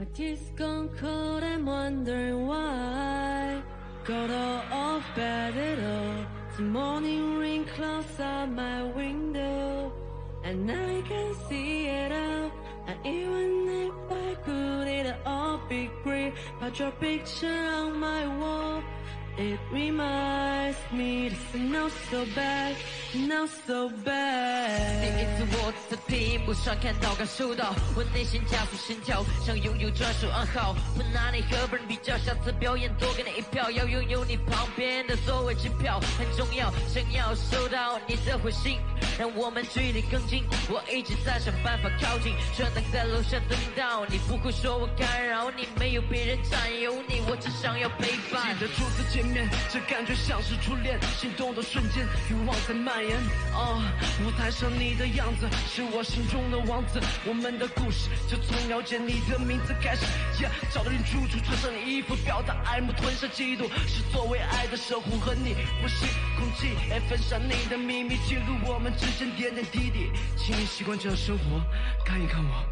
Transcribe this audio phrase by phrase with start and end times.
[0.00, 3.62] My teeth gone cold, I'm wondering why.
[4.06, 6.24] Got out of bed at all.
[6.56, 9.92] The morning rain clouds out my window.
[10.42, 12.50] And I can see it all.
[12.86, 16.32] And even if I could, it'd all be great.
[16.58, 18.82] But your picture on my wall,
[19.36, 22.74] it reminds me it's is not so bad,
[23.14, 25.04] not so bad.
[25.22, 25.98] It's what's the
[26.40, 30.74] 在屏幕上看到，感受到我内心加速心跳，想拥有专属暗号。
[30.96, 38.78] 不拿你和别人比较，下次表演多给你一票，要拥有你旁边的座位机票很重要，想要收到你的回信，
[39.18, 40.44] 让我们距离更近。
[40.68, 48.60] 我一直在想办法靠近，却能在楼下等到你，不会说我干扰你，没有别人占有你，我只想要陪伴记。
[48.60, 53.16] 得初次见面，这感觉像是初恋，心动的瞬间，欲望在蔓延。
[53.52, 53.82] 啊，
[54.24, 60.06] 舞台上你的样子是我心中的王子，我们的故事就从了解你的名字开始。
[60.40, 66.06] Yeah，找到人住处，穿上你衣服，表达爱慕，吞下嫉妒，是作为爱的守护，和你呼吸
[66.38, 70.10] 空气，哎，分享你的秘密，记录我们之间点点滴滴。
[70.36, 71.60] 请你习惯这样生活，
[72.06, 72.64] 看一看我。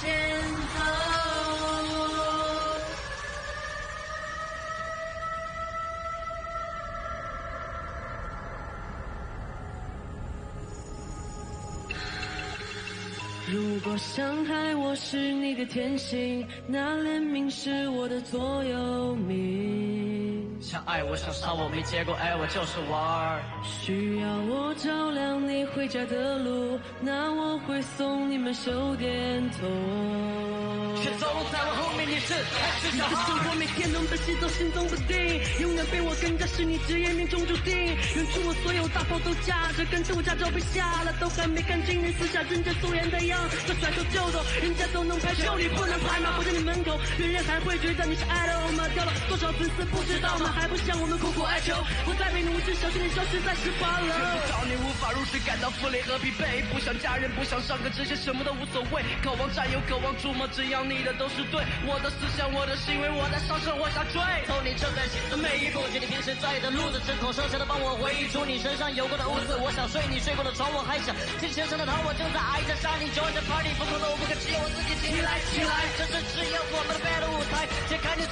[0.00, 0.42] 前
[0.74, 0.80] 走。
[13.48, 20.44] 如果伤害我是你的天性，那怜悯是我的座右铭。
[20.60, 23.40] 想爱我，想杀我，没结果，爱我就是玩儿。
[23.62, 25.05] 需要我照亮你
[25.74, 29.60] 回家的路，那我会送你们手电筒。
[31.02, 35.14] 却走在我后面，你是还是你的生活每天都被洗走，心动不定，
[35.60, 37.76] 永远被我跟着，是你职业命中注定。
[37.76, 43.38] 远处我所有大炮都架着，跟着我驾照被下了，都还没看清你私下真正素颜的样，
[43.68, 46.34] 就甩手就走，人家都能拍，就你不能拍吗？
[46.38, 48.88] 我在你门口，别人还会觉得你是爱了我吗？
[48.96, 50.50] 掉了多少粉丝不知道吗？
[50.56, 51.76] 还不向我们苦苦哀求，
[52.08, 54.10] 不再被奴役，小心你消失在十八楼。
[54.50, 61.64] 到你无法入睡，感到负累和疲惫，不想家人，不想上课，这些什么都无所谓，渴望占有，渴望触摸，只要你的都是对。
[61.86, 64.20] 我的思想，我的行为，我在上升，我想追。
[64.46, 69.56] 走你正在行的每一步，决定平时在的路子，只口剩下的帮我回忆出你身上有过的污渍。
[69.56, 77.66] 我想睡你睡过的床，我还想听先生的糖，我正在挨着杀你，就着 party，疯狂的我不可只有我自己起来起来，这是只有我们的 battle 舞台，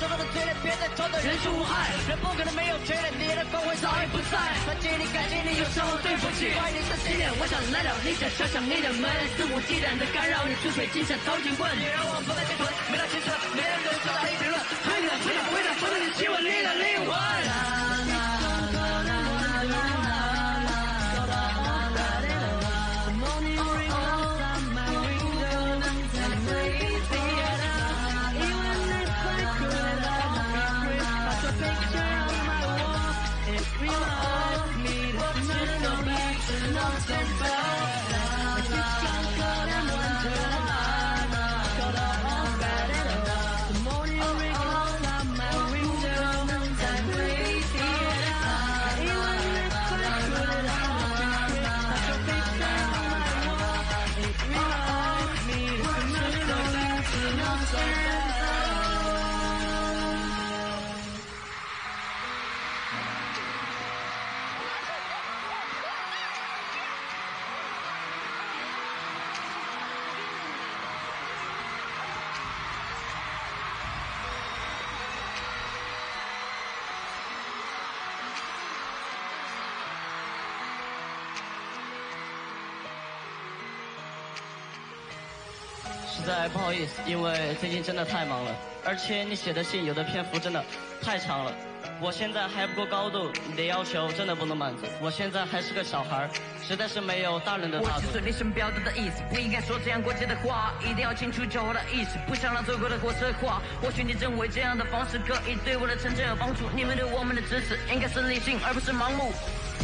[0.00, 4.36] 手上的嘴里，别再装的人畜无害，人不可能没有缺点，你的光辉早已不在。
[4.66, 9.06] 感激你，感激你，有时候对不起，怪你的信念，我想来了你想，敲响你的门，
[9.36, 11.70] 肆无忌惮的干扰你出水金山掏金棍。
[11.78, 17.53] 你让我不再心存，没了青春，没人能找到黑评论，黑的黑的灰的，说的你亲吻你的灵魂。
[86.08, 88.54] 实在不好意思，因为最近真的太忙了，
[88.84, 90.64] 而且你写的信有的篇幅真的
[91.02, 91.52] 太长了，
[92.00, 94.86] 我现在还不够高度，你的要求真的不能满足。
[95.00, 96.30] 我现在还是个小孩儿，
[96.62, 98.20] 实在是没有大人的大度我是。
[98.20, 103.60] 你想表达的意思，不应该说这样过激的话，一定要清楚教我的意思，不想让走过的火车化。
[103.82, 109.32] 或许你认为这样的方式可以对我的成长有帮助，你们对我们的支持应该是理性而不是盲目。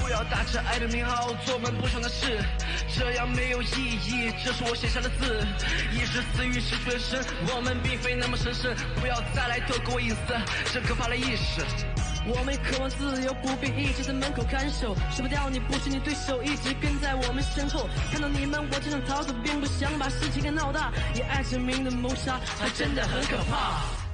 [0.00, 2.38] 不要打着爱的名号做我们不想的事，
[2.98, 4.32] 这样没有意义。
[4.44, 5.46] 这是我写下的字，
[5.92, 7.24] 一是死于是全身，
[7.54, 8.74] 我们并非那么神圣。
[9.00, 10.34] 不要再来偷窥我隐私，
[10.72, 11.62] 这可怕的意识。
[12.26, 14.96] 我们渴望自由，不必一直在门口看守。
[15.12, 17.88] 甩不掉你，不是你对手，一直跟在我们身后。
[18.10, 20.92] 看到你们，我就想逃走，并不想把事情给闹大。
[21.14, 24.07] 以爱之名的谋杀，还真的很可怕。